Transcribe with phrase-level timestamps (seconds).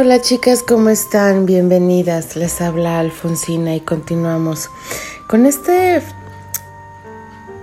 [0.00, 1.44] Hola chicas, ¿cómo están?
[1.44, 2.36] Bienvenidas.
[2.36, 4.70] Les habla Alfonsina y continuamos
[5.26, 6.00] con este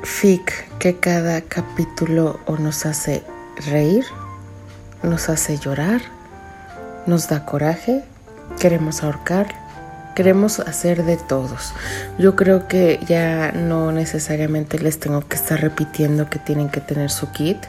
[0.03, 3.23] fic que cada capítulo o nos hace
[3.71, 4.03] reír,
[5.01, 6.01] nos hace llorar,
[7.05, 8.03] nos da coraje,
[8.59, 9.47] queremos ahorcar,
[10.13, 11.71] queremos hacer de todos.
[12.19, 17.11] Yo creo que ya no necesariamente les tengo que estar repitiendo que tienen que tener
[17.11, 17.59] su kit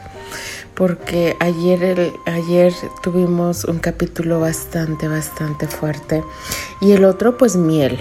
[0.77, 6.23] porque ayer, el, ayer tuvimos un capítulo bastante, bastante fuerte
[6.79, 7.97] y el otro pues miel,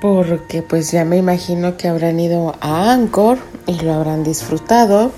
[0.00, 5.10] porque pues ya me imagino que habrán ido a Anchor y lo habrán disfrutado.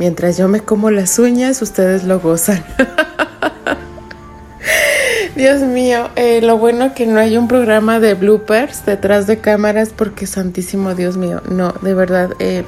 [0.00, 2.64] Mientras yo me como las uñas, ustedes lo gozan.
[5.36, 9.90] Dios mío, eh, lo bueno que no hay un programa de bloopers detrás de cámaras
[9.90, 12.64] porque santísimo Dios mío, no, de verdad, eh,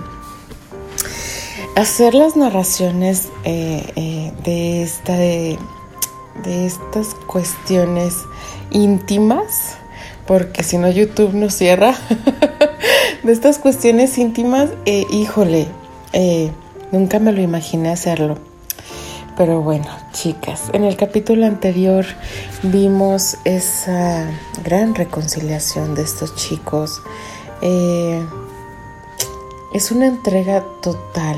[1.76, 5.58] hacer las narraciones eh, eh, de, esta, de,
[6.44, 8.24] estas cuestiones
[8.70, 9.76] íntimas,
[10.26, 11.94] porque si no YouTube nos cierra,
[13.22, 15.68] de estas cuestiones íntimas, eh, híjole,
[16.92, 18.38] nunca me lo imaginé hacerlo.
[19.36, 22.06] Pero bueno, chicas, en el capítulo anterior
[22.62, 24.30] vimos esa
[24.64, 27.02] gran reconciliación de estos chicos.
[29.74, 31.36] es una entrega total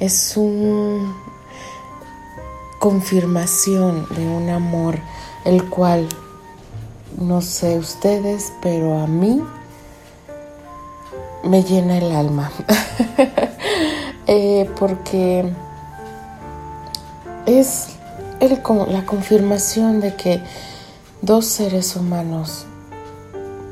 [0.00, 1.14] es una
[2.78, 4.98] confirmación de un amor
[5.44, 6.08] el cual
[7.18, 9.42] no sé ustedes, pero a mí
[11.44, 12.50] me llena el alma.
[14.32, 15.44] Eh, porque
[17.46, 17.88] es
[18.38, 20.40] la confirmación de que
[21.20, 22.64] dos seres humanos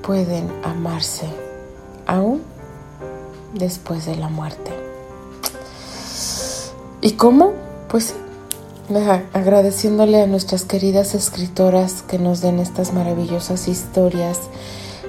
[0.02, 1.28] pueden amarse
[2.06, 2.42] aún
[3.54, 4.87] después de la muerte.
[7.00, 7.54] ¿Y cómo?
[7.88, 8.14] Pues
[9.32, 14.40] agradeciéndole a nuestras queridas escritoras que nos den estas maravillosas historias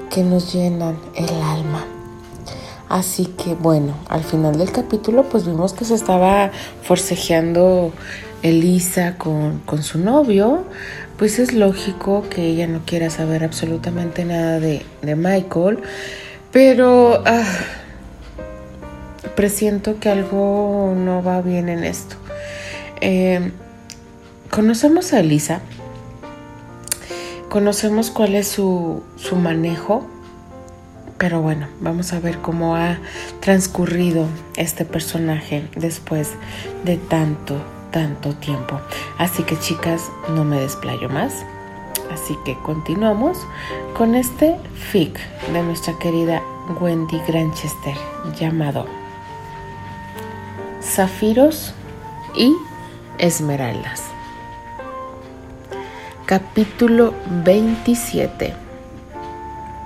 [0.10, 1.86] que nos llenan el alma.
[2.90, 6.52] Así que bueno, al final del capítulo pues vimos que se estaba
[6.84, 7.92] forcejeando
[8.42, 10.64] Elisa con, su novio,
[11.18, 15.80] pues es lógico que ella no quiera saber absolutamente nada de, Michael,
[16.52, 17.44] pero ah,
[19.40, 22.18] presiento que algo no va bien en esto.
[23.00, 23.54] Eh,
[24.52, 25.62] conocemos a Elisa,
[27.48, 30.06] conocemos cuál es su, su manejo,
[31.18, 32.98] pero bueno, vamos a ver cómo ha
[33.40, 34.26] transcurrido
[34.58, 36.32] este personaje después
[36.84, 37.56] de tanto,
[37.92, 38.82] tanto tiempo.
[39.18, 40.02] Así que chicas,
[40.36, 41.46] no me desplayo más.
[42.12, 43.38] Así que continuamos
[43.98, 44.58] con este
[44.92, 45.18] fic
[45.54, 46.44] de nuestra querida
[46.82, 47.96] Wendy Granchester
[48.38, 48.99] llamado
[50.90, 51.74] zafiros
[52.36, 52.56] y
[53.20, 54.02] esmeraldas.
[56.26, 57.14] Capítulo
[57.44, 58.54] 27.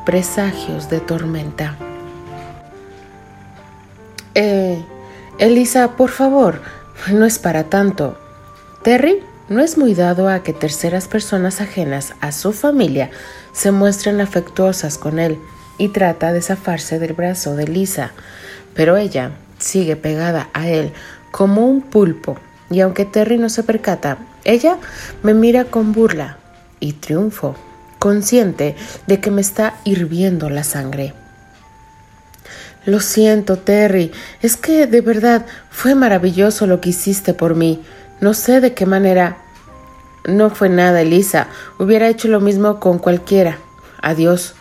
[0.06, 1.76] Presagios de tormenta.
[4.36, 4.84] Eh,
[5.38, 6.62] Elisa, por favor,
[7.12, 8.18] no es para tanto.
[8.82, 13.10] Terry no es muy dado a que terceras personas ajenas a su familia
[13.52, 15.38] se muestren afectuosas con él
[15.78, 18.12] y trata de zafarse del brazo de Lisa,
[18.74, 19.32] pero ella
[19.64, 20.92] sigue pegada a él
[21.32, 22.38] como un pulpo,
[22.70, 24.78] y aunque Terry no se percata, ella
[25.24, 26.38] me mira con burla
[26.80, 27.56] y triunfo,
[27.98, 28.76] consciente
[29.08, 31.14] de que me está hirviendo la sangre.
[32.86, 37.82] Lo siento, Terry, es que de verdad fue maravilloso lo que hiciste por mí.
[38.20, 39.38] No sé de qué manera.
[40.26, 41.48] No fue nada, Elisa.
[41.80, 43.58] Hubiera hecho lo mismo con cualquiera.
[44.02, 44.56] Adiós.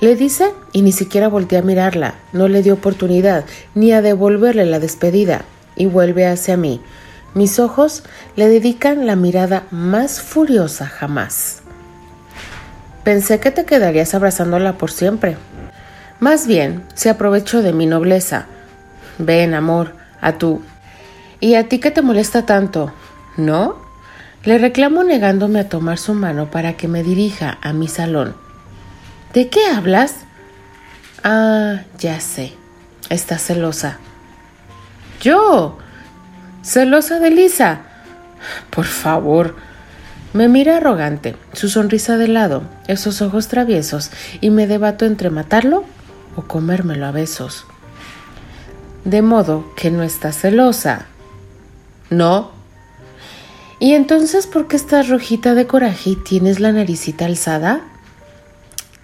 [0.00, 4.66] Le dice y ni siquiera voltea a mirarla, no le dio oportunidad ni a devolverle
[4.66, 6.82] la despedida y vuelve hacia mí.
[7.34, 8.02] Mis ojos
[8.34, 11.62] le dedican la mirada más furiosa jamás.
[13.04, 15.36] Pensé que te quedarías abrazándola por siempre.
[16.20, 18.46] Más bien, se aprovechó de mi nobleza.
[19.18, 20.62] Ven, amor, a tú.
[21.40, 22.92] ¿Y a ti qué te molesta tanto?
[23.36, 23.76] ¿No?
[24.44, 28.45] Le reclamo negándome a tomar su mano para que me dirija a mi salón.
[29.36, 30.14] ¿De qué hablas?
[31.22, 32.54] Ah, ya sé.
[33.10, 33.98] Está celosa.
[35.20, 35.76] ¿Yo?
[36.62, 37.82] ¿Celosa de Lisa?
[38.70, 39.54] Por favor.
[40.32, 44.10] Me mira arrogante, su sonrisa de lado, esos ojos traviesos,
[44.40, 45.84] y me debato entre matarlo
[46.34, 47.66] o comérmelo a besos.
[49.04, 51.08] De modo que no está celosa.
[52.08, 52.52] ¿No?
[53.80, 57.82] ¿Y entonces por qué estás rojita de coraje y tienes la naricita alzada?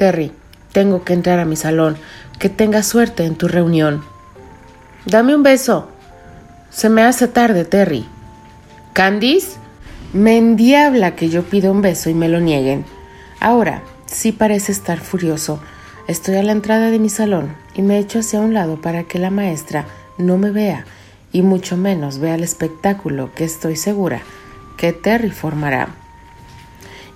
[0.03, 0.33] Terry,
[0.73, 1.97] tengo que entrar a mi salón.
[2.41, 4.03] Que tengas suerte en tu reunión.
[5.07, 5.91] Dame un beso.
[6.71, 8.05] Se me hace tarde, Terry.
[8.95, 9.59] Candice,
[10.13, 12.85] Me endiabla que yo pida un beso y me lo nieguen.
[13.39, 15.61] Ahora, sí parece estar furioso.
[16.09, 19.21] Estoy a la entrada de mi salón y me echo hacia un lado para que
[19.21, 19.87] la maestra
[20.19, 20.85] no me vea
[21.31, 24.21] y mucho menos vea el espectáculo que estoy segura
[24.77, 26.02] que Terry formará.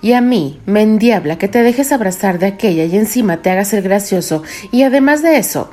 [0.01, 3.73] Y a mí me endiabla que te dejes abrazar de aquella y encima te hagas
[3.73, 5.71] el gracioso y además de eso,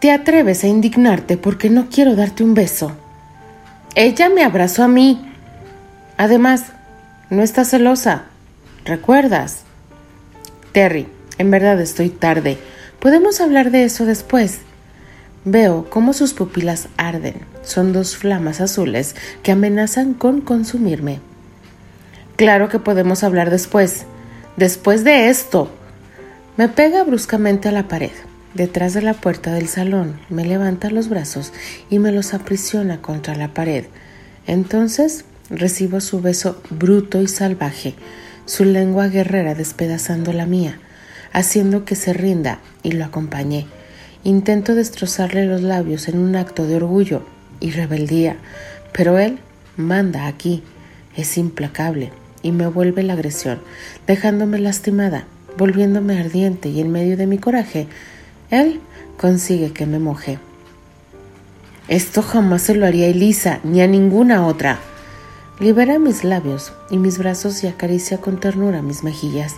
[0.00, 2.92] te atreves a indignarte porque no quiero darte un beso.
[3.94, 5.20] Ella me abrazó a mí.
[6.16, 6.66] Además,
[7.30, 8.26] no estás celosa.
[8.84, 9.62] ¿Recuerdas?
[10.72, 11.08] Terry,
[11.38, 12.58] en verdad estoy tarde.
[13.00, 14.60] Podemos hablar de eso después.
[15.44, 17.34] Veo cómo sus pupilas arden.
[17.62, 21.20] Son dos flamas azules que amenazan con consumirme.
[22.38, 24.04] Claro que podemos hablar después.
[24.56, 25.72] Después de esto.
[26.56, 28.12] Me pega bruscamente a la pared.
[28.54, 31.52] Detrás de la puerta del salón me levanta los brazos
[31.90, 33.86] y me los aprisiona contra la pared.
[34.46, 37.94] Entonces recibo su beso bruto y salvaje,
[38.46, 40.78] su lengua guerrera despedazando la mía,
[41.32, 43.66] haciendo que se rinda y lo acompañé.
[44.22, 47.26] Intento destrozarle los labios en un acto de orgullo
[47.58, 48.36] y rebeldía,
[48.92, 49.40] pero él
[49.76, 50.62] manda aquí,
[51.16, 52.12] es implacable
[52.48, 53.60] y me vuelve la agresión,
[54.06, 55.26] dejándome lastimada,
[55.58, 57.86] volviéndome ardiente y en medio de mi coraje
[58.50, 58.80] él
[59.18, 60.38] consigue que me moje.
[61.88, 64.78] Esto jamás se lo haría a Elisa ni a ninguna otra.
[65.60, 69.56] Libera mis labios y mis brazos y acaricia con ternura mis mejillas.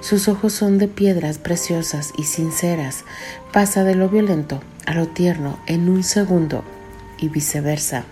[0.00, 3.04] Sus ojos son de piedras preciosas y sinceras.
[3.52, 6.64] Pasa de lo violento a lo tierno en un segundo
[7.18, 8.04] y viceversa.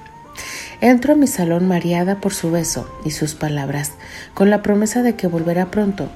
[0.81, 3.93] Entro a mi salón mareada por su beso y sus palabras,
[4.35, 6.09] con la promesa de que volverá pronto,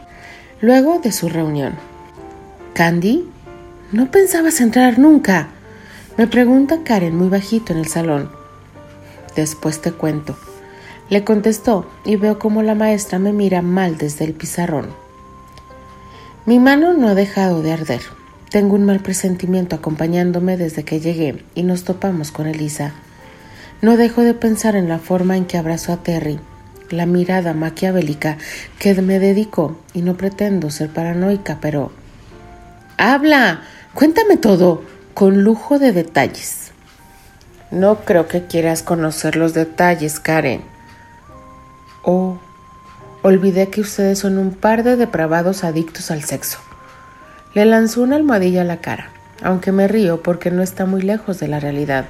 [0.61, 1.75] luego de su reunión.
[2.73, 3.29] Candy
[3.93, 5.51] ¿No pensabas entrar nunca?
[6.17, 8.31] Me pregunta Karen muy bajito en el salón.
[9.37, 10.37] Después te cuento.
[11.11, 14.89] Le contestó y veo cómo la maestra me mira mal desde el pizarrón.
[16.47, 18.01] Mi mano no ha dejado de arder.
[18.51, 22.95] Tengo un mal presentimiento acompañándome desde que llegué y nos topamos con Elisa.
[23.85, 26.41] No dejo de pensar en la forma en que abrazó a Terry,
[26.89, 28.39] la mirada maquiavélica
[28.79, 31.93] que me dedicó y no pretendo ser paranoica, pero...
[32.97, 33.61] ¡Habla!
[33.93, 34.83] Cuéntame todo,
[35.13, 36.73] con lujo de detalles.
[37.71, 40.63] No creo que quieras conocer los detalles, Karen.
[42.05, 42.39] Oh,
[43.21, 46.59] olvidé que ustedes son un par de depravados adictos al sexo.
[47.53, 49.11] Le lanzó una almohadilla a la cara,
[49.43, 52.07] aunque me río porque no está muy lejos de la realidad.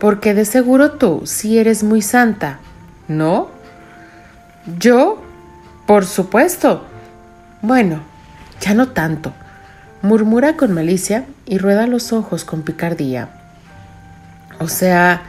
[0.00, 2.58] Porque de seguro tú sí eres muy santa,
[3.06, 3.48] ¿no?
[4.78, 5.22] ¿Yo?
[5.86, 6.84] Por supuesto.
[7.62, 8.00] Bueno,
[8.60, 9.32] ya no tanto
[10.02, 13.28] murmura con malicia y rueda los ojos con picardía.
[14.58, 15.22] O sea,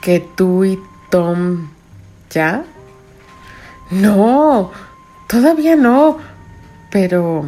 [0.00, 0.78] que tú y
[1.10, 1.70] Tom
[2.30, 2.64] ya.
[3.90, 4.70] No,
[5.26, 6.18] todavía no,
[6.90, 7.46] pero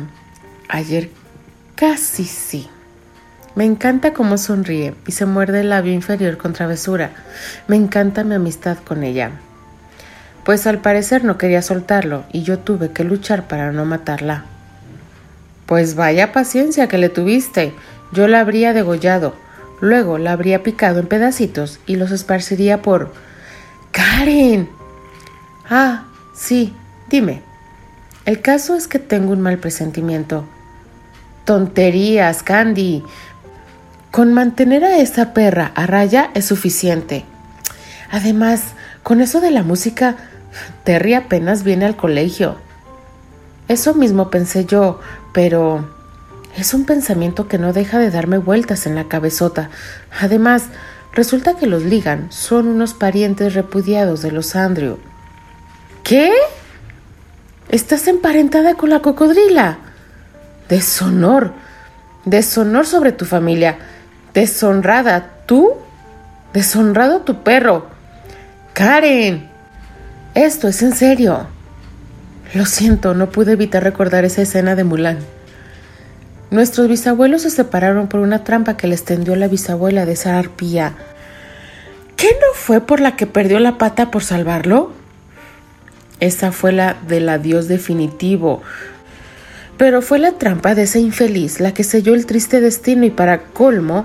[0.69, 1.11] ayer
[1.75, 2.69] casi sí.
[3.55, 7.11] Me encanta cómo sonríe y se muerde el labio inferior con travesura.
[7.67, 9.33] Me encanta mi amistad con ella.
[10.45, 14.45] Pues al parecer no quería soltarlo y yo tuve que luchar para no matarla.
[15.67, 17.73] Pues vaya paciencia que le tuviste.
[18.13, 19.35] Yo la habría degollado.
[19.81, 23.13] Luego la habría picado en pedacitos y los esparciría por...
[23.93, 24.69] Karen.
[25.69, 26.75] Ah, sí,
[27.09, 27.43] dime.
[28.27, 30.45] El caso es que tengo un mal presentimiento.
[31.45, 33.03] Tonterías, Candy.
[34.11, 37.25] Con mantener a esa perra a raya es suficiente.
[38.11, 38.63] Además,
[39.03, 40.17] con eso de la música,
[40.85, 42.57] Terry apenas viene al colegio.
[43.69, 45.01] Eso mismo pensé yo,
[45.33, 45.89] pero
[46.57, 49.71] es un pensamiento que no deja de darme vueltas en la cabezota.
[50.21, 50.65] Además,
[51.13, 54.99] resulta que los Ligan son unos parientes repudiados de los Andrew.
[56.03, 56.33] ¿Qué?
[57.69, 59.79] ¿Estás emparentada con la cocodrila?
[60.69, 61.53] Deshonor.
[62.25, 63.79] Deshonor sobre tu familia.
[64.35, 65.73] Deshonrada tú.
[66.53, 67.87] Deshonrado tu perro.
[68.73, 69.49] Karen.
[70.35, 71.47] Esto es en serio.
[72.55, 75.19] Lo siento, no pude evitar recordar esa escena de Mulan.
[76.51, 80.95] Nuestros bisabuelos se separaron por una trampa que les tendió la bisabuela de esa arpía.
[82.17, 84.93] ¿Qué no fue por la que perdió la pata por salvarlo?
[86.19, 88.63] Esa fue la del adiós definitivo.
[89.81, 93.45] Pero fue la trampa de ese infeliz la que selló el triste destino y para
[93.45, 94.05] colmo,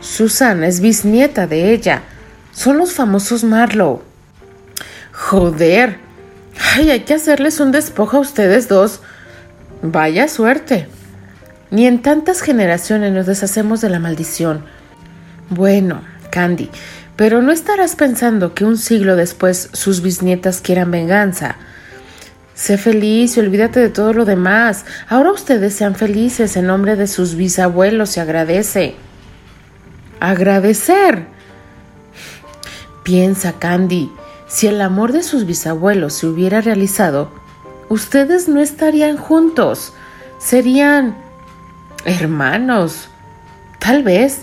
[0.00, 2.04] Susana es bisnieta de ella.
[2.52, 4.00] Son los famosos Marlowe.
[5.12, 5.98] Joder,
[6.74, 9.02] Ay, hay que hacerles un despojo a ustedes dos.
[9.82, 10.88] Vaya suerte.
[11.70, 14.64] Ni en tantas generaciones nos deshacemos de la maldición.
[15.50, 16.70] Bueno, Candy,
[17.14, 21.56] Pero no estarás pensando que un siglo después sus bisnietas quieran venganza.
[22.58, 24.84] Sé feliz y olvídate de todo lo demás.
[25.08, 28.96] Ahora ustedes sean felices en nombre de sus bisabuelos y agradece.
[30.18, 31.26] Agradecer.
[33.04, 34.10] Piensa, Candy,
[34.48, 37.30] si el amor de sus bisabuelos se hubiera realizado,
[37.88, 39.92] ustedes no estarían juntos.
[40.40, 41.16] Serían
[42.06, 43.08] hermanos.
[43.78, 44.40] Tal vez.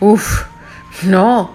[0.00, 0.46] Uf,
[1.02, 1.50] no.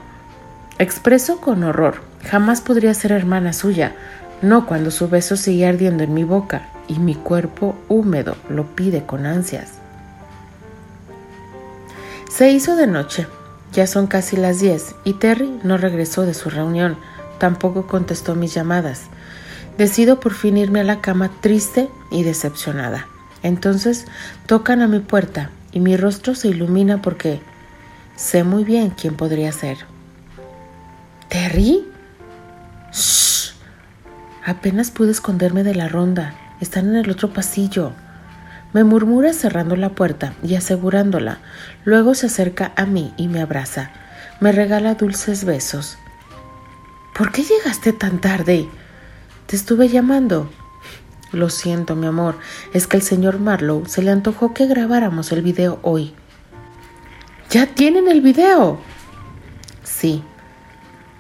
[0.78, 2.04] Expreso con horror.
[2.30, 3.96] Jamás podría ser hermana suya.
[4.42, 9.06] No cuando su beso sigue ardiendo en mi boca y mi cuerpo húmedo lo pide
[9.06, 9.74] con ansias.
[12.30, 13.28] Se hizo de noche.
[13.74, 16.98] Ya son casi las diez y Terry no regresó de su reunión.
[17.38, 19.04] Tampoco contestó mis llamadas.
[19.78, 23.08] Decido por fin irme a la cama triste y decepcionada.
[23.44, 24.06] Entonces
[24.46, 27.42] tocan a mi puerta y mi rostro se ilumina porque
[28.16, 29.78] sé muy bien quién podría ser.
[31.30, 31.86] ¿Terry?
[32.92, 33.21] Shh.
[34.46, 36.34] Apenas pude esconderme de la ronda.
[36.60, 37.94] Están en el otro pasillo.
[38.74, 41.40] Me murmura cerrando la puerta y asegurándola.
[41.84, 43.92] Luego se acerca a mí y me abraza.
[44.40, 45.98] Me regala dulces besos.
[47.16, 48.68] ¿Por qué llegaste tan tarde?
[49.46, 50.50] Te estuve llamando.
[51.32, 52.36] Lo siento, mi amor,
[52.74, 56.14] es que el señor Marlowe se le antojó que grabáramos el video hoy.
[57.50, 58.80] ¿Ya tienen el video?
[59.84, 60.24] Sí.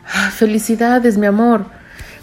[0.05, 1.80] Ah, felicidades, mi amor.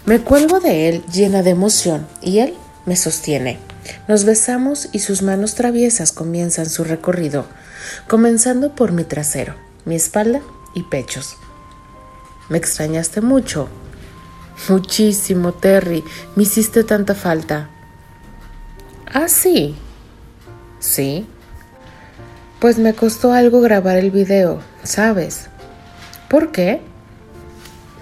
[0.09, 2.55] Me cuelgo de él llena de emoción y él
[2.87, 3.59] me sostiene.
[4.07, 7.45] Nos besamos y sus manos traviesas comienzan su recorrido,
[8.07, 9.53] comenzando por mi trasero,
[9.85, 10.41] mi espalda
[10.73, 11.37] y pechos.
[12.49, 13.69] Me extrañaste mucho.
[14.67, 16.03] Muchísimo, Terry.
[16.35, 17.69] Me hiciste tanta falta.
[19.13, 19.75] Ah, sí.
[20.79, 21.27] Sí.
[22.59, 25.49] Pues me costó algo grabar el video, ¿sabes?
[26.29, 26.81] ¿Por qué?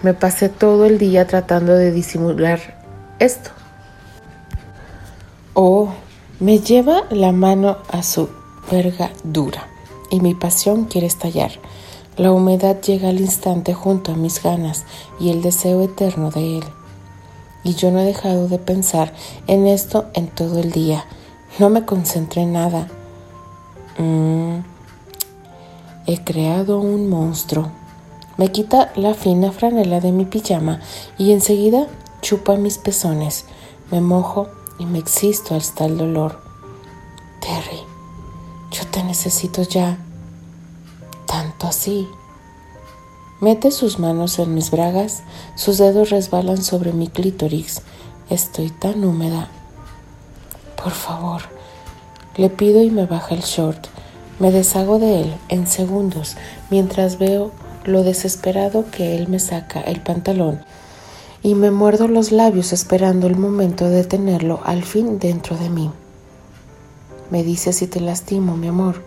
[0.03, 2.59] Me pasé todo el día tratando de disimular
[3.19, 3.49] esto.
[5.55, 5.89] Oh,
[6.39, 8.29] me lleva la mano a su
[8.71, 9.67] verga dura
[10.11, 11.51] y mi pasión quiere estallar.
[12.15, 14.85] La humedad llega al instante junto a mis ganas
[15.19, 16.63] y el deseo eterno de él.
[17.63, 19.13] Y yo no he dejado de pensar
[19.47, 21.05] en esto en todo el día.
[21.57, 22.87] No me concentré en nada.
[23.97, 24.59] Mm,
[26.05, 27.71] he creado un monstruo.
[28.37, 30.79] Me quita la fina franela de mi pijama
[31.17, 31.87] y enseguida
[32.21, 33.45] chupa mis pezones.
[33.89, 36.39] Me mojo y me existo hasta el dolor.
[37.41, 37.79] Terry,
[38.71, 39.97] yo te necesito ya.
[41.25, 42.07] Tanto así.
[43.41, 45.23] Mete sus manos en mis bragas,
[45.55, 47.81] sus dedos resbalan sobre mi clítoris.
[48.29, 49.49] Estoy tan húmeda.
[50.75, 51.41] Por favor,
[52.35, 53.87] le pido y me baja el short.
[54.37, 56.35] Me deshago de él en segundos
[56.69, 57.51] mientras veo
[57.87, 60.59] lo desesperado que él me saca el pantalón
[61.41, 65.89] y me muerdo los labios esperando el momento de tenerlo al fin dentro de mí.
[67.29, 69.01] Me dice si te lastimo, mi amor.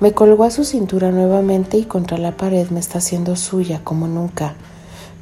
[0.00, 4.06] Me colgó a su cintura nuevamente y contra la pared me está haciendo suya como
[4.06, 4.54] nunca.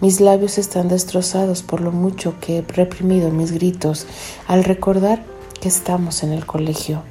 [0.01, 4.07] Mis labios están destrozados por lo mucho que he reprimido mis gritos
[4.49, 5.23] al recordar
[5.61, 7.03] que estamos en el colegio.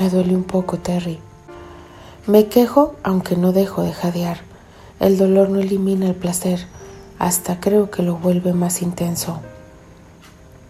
[0.00, 1.25] Me duele un poco, Terry.
[2.26, 4.38] Me quejo aunque no dejo de jadear.
[4.98, 6.66] El dolor no elimina el placer
[7.18, 9.40] hasta creo que lo vuelve más intenso.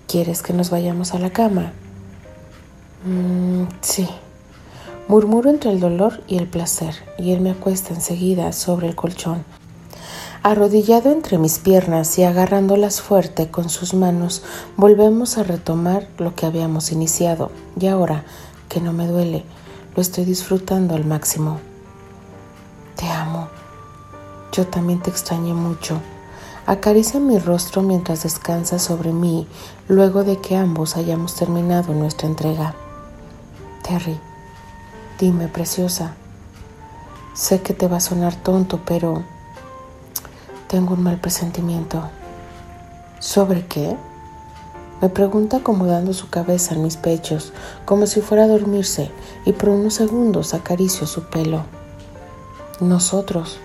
[0.07, 1.73] ¿Quieres que nos vayamos a la cama?
[3.05, 4.09] Mm, sí.
[5.09, 9.45] Murmuro entre el dolor y el placer, y él me acuesta enseguida sobre el colchón.
[10.43, 14.43] Arrodillado entre mis piernas y agarrándolas fuerte con sus manos,
[14.77, 18.25] volvemos a retomar lo que habíamos iniciado, y ahora,
[18.69, 19.45] que no me duele,
[19.97, 21.59] lo estoy disfrutando al máximo.
[22.97, 23.49] Te amo.
[24.53, 26.01] Yo también te extrañé mucho.
[26.67, 29.49] Acaricia mi rostro mientras descansa sobre mí
[29.89, 32.75] luego de que ambos hayamos terminado nuestra entrega.
[33.83, 34.21] Terry,
[35.19, 36.15] dime, preciosa.
[37.33, 39.23] Sé que te va a sonar tonto, pero
[40.69, 42.03] tengo un mal presentimiento.
[43.19, 43.97] ¿Sobre qué?
[45.01, 47.53] Me pregunta acomodando su cabeza en mis pechos,
[47.85, 49.11] como si fuera a dormirse,
[49.45, 51.65] y por unos segundos acaricio su pelo.
[52.81, 53.59] Nosotros.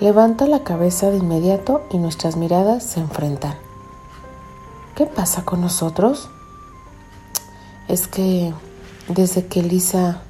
[0.00, 3.54] Levanta la cabeza de inmediato y nuestras miradas se enfrentan.
[4.94, 6.28] ¿Qué pasa con nosotros?
[7.88, 8.52] Es que
[9.08, 10.22] desde que Lisa...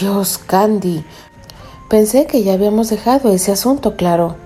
[0.00, 1.02] Dios, Candy.
[1.88, 4.36] Pensé que ya habíamos dejado ese asunto claro.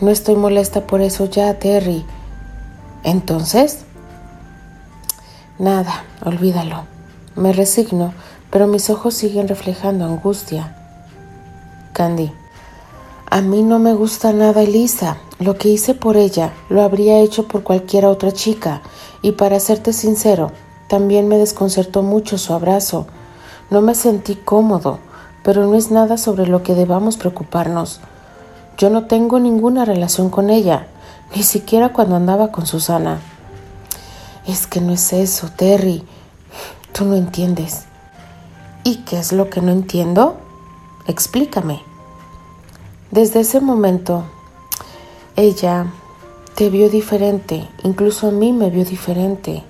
[0.00, 2.04] No estoy molesta por eso ya, Terry.
[3.04, 3.84] Entonces...
[5.58, 6.84] Nada, olvídalo.
[7.36, 8.14] Me resigno,
[8.50, 10.76] pero mis ojos siguen reflejando angustia.
[11.92, 12.32] Candy,
[13.30, 15.18] A mí no me gusta nada Elisa.
[15.38, 18.82] Lo que hice por ella lo habría hecho por cualquier otra chica.
[19.22, 20.52] Y para serte sincero,
[20.88, 23.06] también me desconcertó mucho su abrazo.
[23.70, 24.98] No me sentí cómodo,
[25.42, 28.00] pero no es nada sobre lo que debamos preocuparnos.
[28.76, 30.86] Yo no tengo ninguna relación con ella,
[31.34, 33.20] ni siquiera cuando andaba con Susana.
[34.46, 36.04] Es que no es eso, Terry.
[36.92, 37.84] Tú no entiendes.
[38.84, 40.36] ¿Y qué es lo que no entiendo?
[41.06, 41.82] Explícame.
[43.10, 44.24] Desde ese momento,
[45.36, 45.86] ella
[46.54, 49.62] te vio diferente, incluso a mí me vio diferente.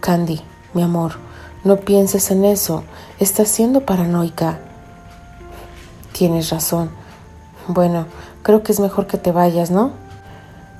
[0.00, 0.40] Candy,
[0.74, 1.16] mi amor,
[1.64, 2.84] no pienses en eso,
[3.18, 4.60] estás siendo paranoica.
[6.12, 6.90] Tienes razón.
[7.66, 8.06] Bueno,
[8.42, 10.03] creo que es mejor que te vayas, ¿no?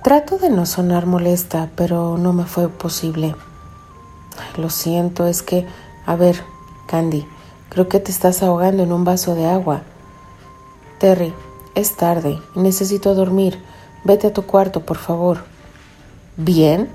[0.04, 3.34] Trato de no sonar molesta, pero no me fue posible.
[4.58, 5.66] Lo siento, es que,
[6.04, 6.42] a ver,
[6.86, 7.26] Candy,
[7.70, 9.80] creo que te estás ahogando en un vaso de agua.
[10.98, 11.32] Terry,
[11.74, 13.58] es tarde necesito dormir.
[14.04, 15.44] Vete a tu cuarto, por favor.
[16.36, 16.90] Bien.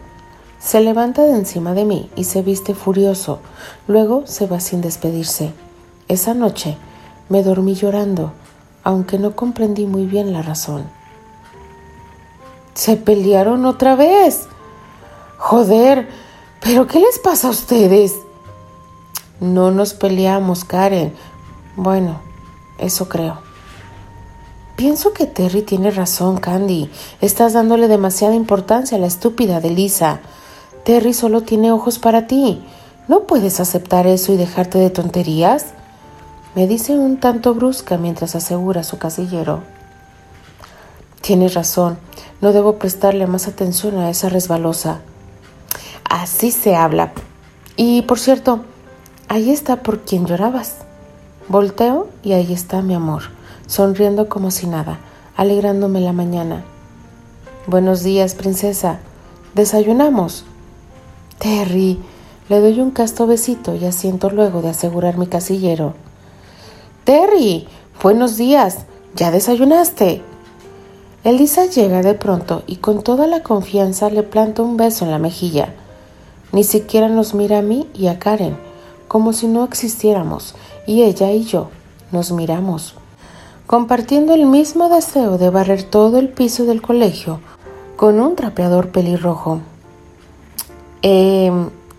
[0.59, 3.39] Se levanta de encima de mí y se viste furioso.
[3.87, 5.51] Luego se va sin despedirse.
[6.09, 6.77] Esa noche
[7.27, 8.33] me dormí llorando,
[8.83, 10.98] aunque no comprendí muy bien la razón.
[12.79, 14.47] Se pelearon otra vez.
[15.37, 16.07] Joder,
[16.61, 18.15] ¿pero qué les pasa a ustedes?
[19.41, 21.13] No nos peleamos, Karen.
[21.75, 22.21] Bueno,
[22.77, 23.39] eso creo.
[24.77, 26.89] Pienso que Terry tiene razón, Candy.
[27.19, 30.21] Estás dándole demasiada importancia a la estúpida de Lisa.
[30.85, 32.63] Terry solo tiene ojos para ti.
[33.09, 35.65] ¿No puedes aceptar eso y dejarte de tonterías?
[36.55, 39.63] Me dice un tanto brusca mientras asegura su casillero.
[41.19, 41.99] Tienes razón,
[42.41, 45.01] no debo prestarle más atención a esa resbalosa.
[46.09, 47.13] Así se habla.
[47.75, 48.61] Y por cierto,
[49.27, 50.77] ahí está por quien llorabas.
[51.47, 53.23] Volteo y ahí está mi amor
[53.69, 54.99] sonriendo como si nada,
[55.37, 56.65] alegrándome la mañana.
[57.67, 58.99] Buenos días, princesa.
[59.53, 60.43] ¿Desayunamos?
[61.37, 61.99] Terry,
[62.49, 65.93] le doy un casto besito y asiento luego de asegurar mi casillero.
[67.03, 67.67] Terry,
[68.01, 68.79] buenos días.
[69.15, 70.23] ¿Ya desayunaste?
[71.23, 75.19] Elisa llega de pronto y con toda la confianza le planta un beso en la
[75.19, 75.73] mejilla.
[76.51, 78.57] Ni siquiera nos mira a mí y a Karen,
[79.07, 80.55] como si no existiéramos,
[80.87, 81.69] y ella y yo
[82.11, 82.95] nos miramos
[83.69, 87.39] compartiendo el mismo deseo de barrer todo el piso del colegio
[87.97, 89.59] con un trapeador pelirrojo.
[91.03, 91.51] Eh,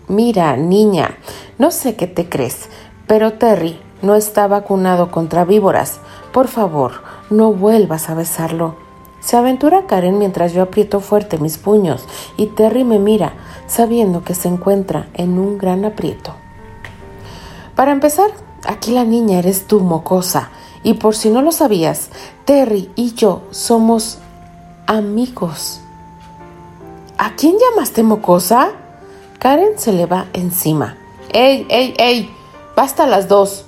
[0.09, 1.15] mira, niña,
[1.57, 2.67] no sé qué te crees,
[3.07, 6.01] pero Terry no está vacunado contra víboras.
[6.33, 8.75] Por favor, no vuelvas a besarlo.
[9.21, 12.03] Se aventura Karen mientras yo aprieto fuerte mis puños
[12.37, 13.33] y Terry me mira,
[13.67, 16.35] sabiendo que se encuentra en un gran aprieto.
[17.75, 18.29] Para empezar,
[18.65, 20.49] aquí la niña eres tú, mocosa.
[20.83, 22.09] Y por si no lo sabías,
[22.45, 24.17] Terry y yo somos
[24.87, 25.79] amigos.
[27.17, 28.71] ¿A quién llamaste mocosa?
[29.37, 30.97] Karen se le va encima.
[31.33, 32.35] ¡Ey, ey, ey!
[32.75, 33.65] ¡Basta las dos!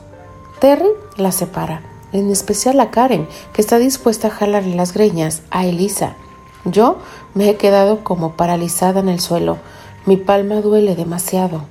[0.60, 1.82] Terry la separa,
[2.14, 6.16] en especial a Karen, que está dispuesta a jalarle las greñas a Elisa.
[6.66, 7.00] Yo
[7.34, 9.58] me he quedado como paralizada en el suelo.
[10.06, 11.66] Mi palma duele demasiado.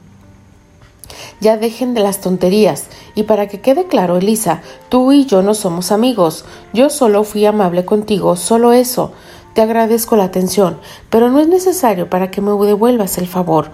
[1.40, 2.86] Ya dejen de las tonterías.
[3.14, 6.44] Y para que quede claro, Elisa, tú y yo no somos amigos.
[6.72, 9.12] Yo solo fui amable contigo, solo eso.
[9.54, 10.78] Te agradezco la atención,
[11.10, 13.70] pero no es necesario para que me devuelvas el favor.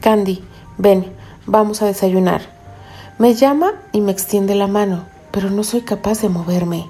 [0.00, 0.44] Candy,
[0.78, 1.12] ven,
[1.46, 2.42] vamos a desayunar.
[3.18, 6.88] Me llama y me extiende la mano, pero no soy capaz de moverme.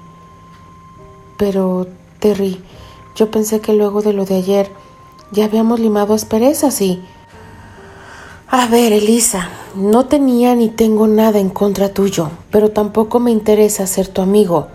[1.37, 1.87] Pero,
[2.19, 2.61] Terry,
[3.15, 4.71] yo pensé que luego de lo de ayer
[5.31, 7.03] ya habíamos limado asperezas y...
[8.47, 13.87] A ver, Elisa, no tenía ni tengo nada en contra tuyo, pero tampoco me interesa
[13.87, 14.67] ser tu amigo.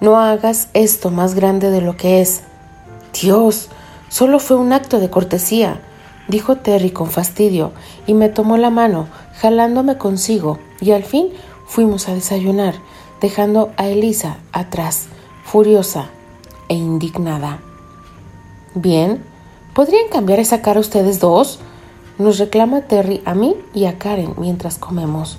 [0.00, 2.42] No hagas esto más grande de lo que es.
[3.20, 3.68] Dios,
[4.08, 5.80] solo fue un acto de cortesía,
[6.28, 7.72] dijo Terry con fastidio,
[8.06, 9.08] y me tomó la mano,
[9.40, 11.28] jalándome consigo, y al fin
[11.66, 12.74] fuimos a desayunar,
[13.20, 15.06] dejando a Elisa atrás,
[15.44, 16.10] furiosa
[16.68, 17.60] e indignada.
[18.74, 19.24] Bien,
[19.74, 21.60] ¿podrían cambiar esa cara ustedes dos?
[22.18, 25.38] Nos reclama Terry a mí y a Karen mientras comemos.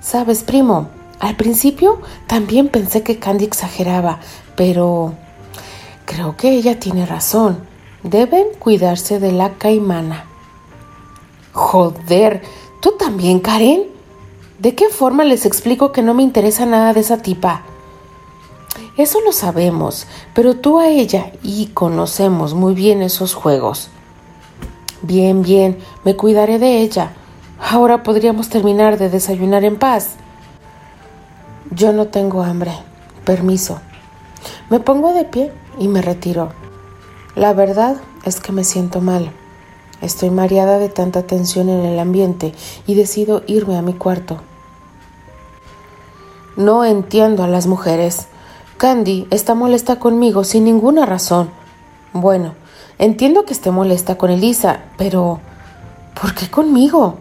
[0.00, 0.88] Sabes, primo,
[1.20, 4.20] al principio también pensé que Candy exageraba,
[4.56, 5.14] pero
[6.04, 7.58] creo que ella tiene razón.
[8.02, 10.26] Deben cuidarse de la caimana.
[11.52, 12.42] Joder,
[12.80, 13.93] ¿tú también, Karen?
[14.58, 17.62] ¿De qué forma les explico que no me interesa nada de esa tipa?
[18.96, 23.90] Eso lo sabemos, pero tú a ella y conocemos muy bien esos juegos.
[25.02, 27.12] Bien, bien, me cuidaré de ella.
[27.58, 30.10] Ahora podríamos terminar de desayunar en paz.
[31.72, 32.72] Yo no tengo hambre.
[33.24, 33.80] Permiso.
[34.70, 36.52] Me pongo de pie y me retiro.
[37.34, 39.32] La verdad es que me siento mal.
[40.00, 42.52] Estoy mareada de tanta tensión en el ambiente
[42.86, 44.38] y decido irme a mi cuarto.
[46.56, 48.26] No entiendo a las mujeres.
[48.76, 51.50] Candy está molesta conmigo sin ninguna razón.
[52.12, 52.54] Bueno,
[52.98, 55.40] entiendo que esté molesta con Elisa, pero
[56.20, 57.16] ¿por qué conmigo?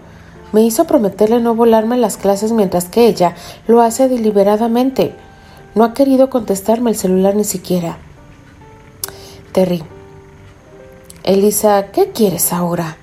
[0.52, 3.36] Me hizo prometerle no volarme las clases mientras que ella
[3.68, 5.16] lo hace deliberadamente.
[5.74, 7.98] No ha querido contestarme el celular ni siquiera.
[9.52, 9.84] Terry.
[11.24, 12.98] Elisa, ¿qué quieres ahora?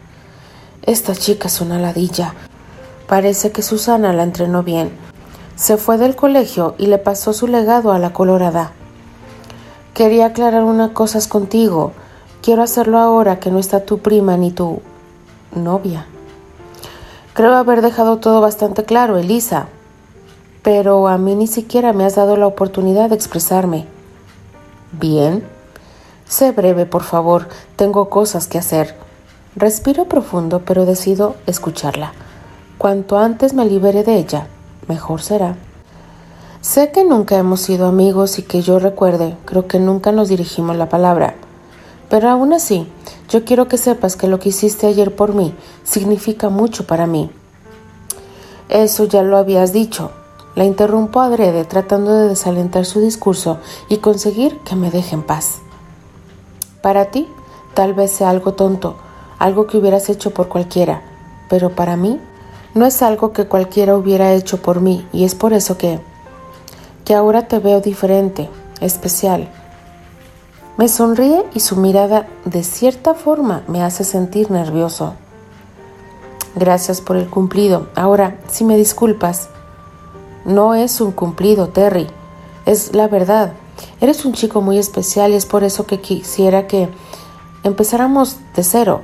[0.82, 2.34] Esta chica es una ladilla.
[3.06, 4.90] Parece que Susana la entrenó bien.
[5.56, 8.72] Se fue del colegio y le pasó su legado a la colorada.
[9.94, 11.92] Quería aclarar unas cosas contigo.
[12.42, 14.80] Quiero hacerlo ahora que no está tu prima ni tu
[15.54, 16.06] novia.
[17.34, 19.68] Creo haber dejado todo bastante claro, Elisa
[20.62, 23.86] pero a mí ni siquiera me has dado la oportunidad de expresarme.
[24.92, 25.42] Bien.
[26.30, 27.48] Sé breve, por favor.
[27.74, 28.94] Tengo cosas que hacer.
[29.56, 32.12] Respiro profundo, pero decido escucharla.
[32.78, 34.46] Cuanto antes me libere de ella,
[34.86, 35.56] mejor será.
[36.60, 40.76] Sé que nunca hemos sido amigos y que yo recuerde, creo que nunca nos dirigimos
[40.76, 41.34] la palabra.
[42.08, 42.86] Pero aún así,
[43.28, 47.28] yo quiero que sepas que lo que hiciste ayer por mí significa mucho para mí.
[48.68, 50.12] Eso ya lo habías dicho,
[50.54, 55.58] la interrumpo adrede tratando de desalentar su discurso y conseguir que me deje en paz.
[56.82, 57.28] Para ti,
[57.74, 58.96] tal vez sea algo tonto,
[59.38, 61.02] algo que hubieras hecho por cualquiera,
[61.48, 62.20] pero para mí
[62.74, 66.00] no es algo que cualquiera hubiera hecho por mí y es por eso que
[67.04, 68.48] que ahora te veo diferente,
[68.80, 69.48] especial.
[70.76, 75.14] Me sonríe y su mirada de cierta forma me hace sentir nervioso.
[76.54, 77.88] Gracias por el cumplido.
[77.96, 79.48] Ahora, si me disculpas,
[80.44, 82.06] no es un cumplido, Terry.
[82.64, 83.54] Es la verdad.
[84.00, 86.88] Eres un chico muy especial y es por eso que quisiera que
[87.62, 89.02] empezáramos de cero.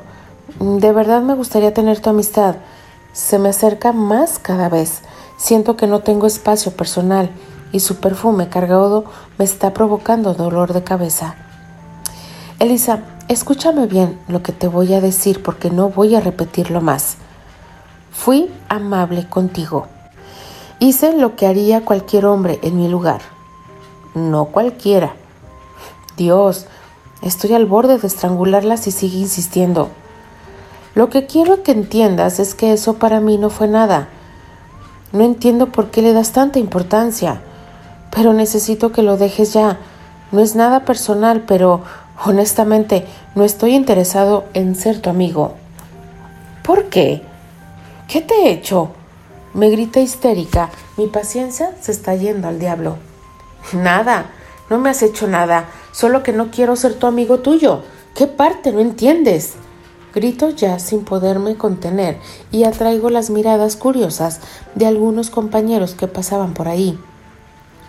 [0.59, 2.57] De verdad me gustaría tener tu amistad.
[3.13, 5.03] Se me acerca más cada vez.
[5.37, 7.31] Siento que no tengo espacio personal
[7.73, 9.05] y su perfume cargado
[9.39, 11.37] me está provocando dolor de cabeza.
[12.59, 17.17] Elisa, escúchame bien lo que te voy a decir porque no voy a repetirlo más.
[18.13, 19.89] Fui amable contigo.
[20.79, 23.36] Hice lo que haría cualquier hombre en mi lugar.
[24.17, 25.13] No cualquiera.
[26.17, 26.65] Dios,
[27.21, 29.91] estoy al borde de estrangularla si sigue insistiendo.
[30.95, 34.09] Lo que quiero que entiendas es que eso para mí no fue nada.
[35.13, 37.43] No entiendo por qué le das tanta importancia,
[38.11, 39.81] pero necesito que lo dejes ya.
[40.33, 41.83] No es nada personal, pero
[42.25, 45.57] honestamente no estoy interesado en ser tu amigo.
[46.65, 47.21] ¿Por qué?
[48.09, 48.93] ¿Qué te he hecho?
[49.53, 50.71] Me grita histérica.
[50.97, 52.97] Mi paciencia se está yendo al diablo.
[53.73, 54.31] Nada,
[54.71, 57.83] no me has hecho nada, solo que no quiero ser tu amigo tuyo.
[58.15, 59.55] ¿Qué parte no entiendes?
[60.15, 62.19] Grito ya sin poderme contener
[62.51, 64.41] y atraigo las miradas curiosas
[64.75, 66.99] de algunos compañeros que pasaban por ahí.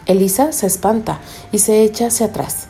[0.06, 1.20] Elisa se espanta
[1.52, 2.68] y se echa hacia atrás,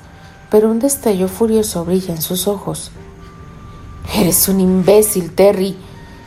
[0.52, 2.91] pero un destello furioso brilla en sus ojos.
[4.15, 5.76] Eres un imbécil, Terry.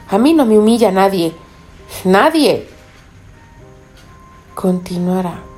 [0.09, 1.33] A mí no me humilla nadie.
[2.05, 2.69] Nadie
[4.55, 5.50] continuará.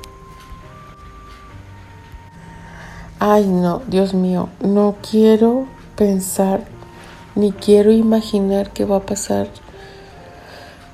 [3.25, 6.65] Ay, no, Dios mío, no quiero pensar
[7.35, 9.47] ni quiero imaginar qué va a pasar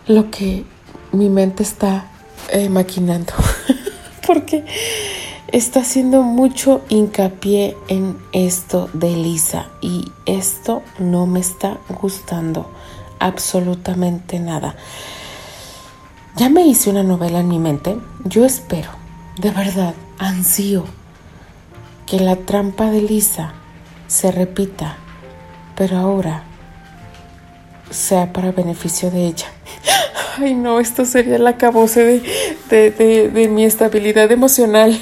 [0.06, 0.63] lo que
[1.12, 2.06] mi mente está
[2.52, 3.34] eh, maquinando.
[4.28, 4.63] Porque
[5.48, 12.70] está haciendo mucho hincapié en esto de Lisa y esto no me está gustando
[13.18, 14.76] absolutamente nada.
[16.36, 17.98] Ya me hice una novela en mi mente.
[18.24, 18.92] Yo espero,
[19.42, 20.98] de verdad, ansío
[22.10, 23.54] que la trampa de Lisa
[24.08, 24.98] se repita,
[25.76, 26.43] pero ahora
[27.91, 29.48] sea para beneficio de ella.
[30.39, 32.22] Ay, no, esto sería el acabose
[32.69, 35.00] de, de mi estabilidad emocional.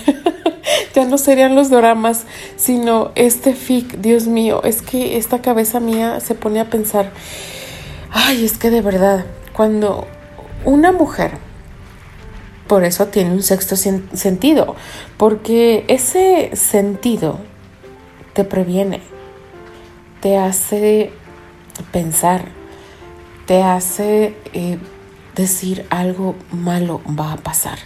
[0.95, 2.25] ya no serían los doramas,
[2.57, 3.97] sino este fic.
[3.99, 7.11] Dios mío, es que esta cabeza mía se pone a pensar,
[8.11, 10.07] ay, es que de verdad, cuando
[10.65, 11.46] una mujer,
[12.67, 14.75] por eso tiene un sexto sentido,
[15.17, 17.39] porque ese sentido
[18.33, 19.01] te previene,
[20.21, 21.11] te hace
[21.91, 22.49] pensar,
[23.45, 24.77] te hace eh,
[25.35, 27.79] decir algo malo va a pasar.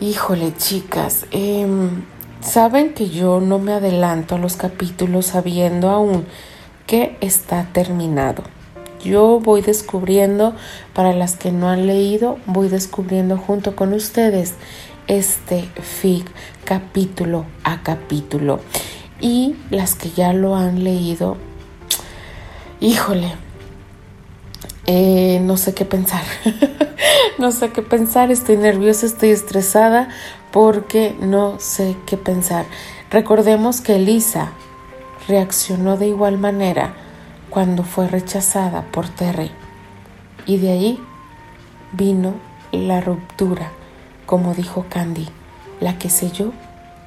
[0.00, 2.02] Híjole, chicas, em,
[2.40, 6.26] saben que yo no me adelanto a los capítulos sabiendo aún
[6.86, 8.53] que está terminado
[9.04, 10.54] yo voy descubriendo,
[10.94, 14.54] para las que no han leído, voy descubriendo junto con ustedes
[15.06, 16.24] este FIG
[16.64, 18.60] capítulo a capítulo.
[19.20, 21.36] Y las que ya lo han leído,
[22.80, 23.34] híjole,
[24.86, 26.22] eh, no sé qué pensar.
[27.38, 30.08] no sé qué pensar, estoy nerviosa, estoy estresada
[30.50, 32.64] porque no sé qué pensar.
[33.10, 34.52] Recordemos que Elisa
[35.28, 37.03] reaccionó de igual manera
[37.54, 39.52] cuando fue rechazada por Terry
[40.44, 41.00] y de ahí
[41.92, 42.34] vino
[42.72, 43.70] la ruptura,
[44.26, 45.28] como dijo Candy,
[45.78, 46.52] la que selló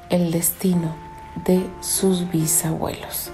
[0.08, 0.96] el destino
[1.44, 3.30] de sus bisabuelos.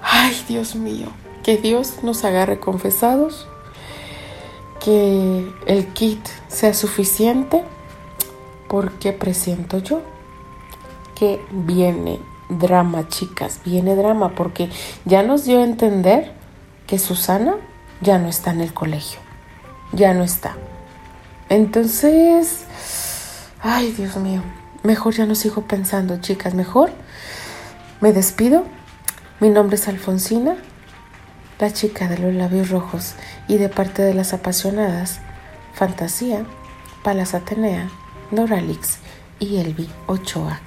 [0.00, 1.08] Ay, Dios mío,
[1.42, 3.48] que Dios nos agarre confesados,
[4.84, 7.64] que el kit sea suficiente,
[8.68, 10.00] porque presiento yo
[11.16, 12.20] que viene
[12.58, 14.68] drama, chicas, viene drama, porque
[15.04, 16.32] ya nos dio a entender
[16.86, 17.56] que Susana
[18.00, 19.20] ya no está en el colegio,
[19.92, 20.56] ya no está.
[21.48, 22.64] Entonces,
[23.62, 24.42] ay Dios mío,
[24.82, 26.90] mejor ya no sigo pensando, chicas, mejor
[28.00, 28.64] me despido.
[29.40, 30.56] Mi nombre es Alfonsina,
[31.58, 33.14] la chica de los labios rojos
[33.48, 35.20] y de parte de las apasionadas,
[35.74, 36.44] Fantasía,
[37.02, 37.88] Palas Atenea,
[38.30, 38.98] Noralix
[39.38, 40.60] y Elvi Ochoa.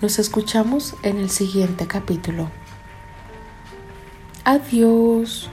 [0.00, 2.48] Nos escuchamos en el siguiente capítulo.
[4.44, 5.50] Adiós.